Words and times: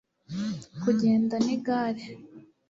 kugenda 0.81 1.35
n' 1.45 1.49
igare 1.55 2.03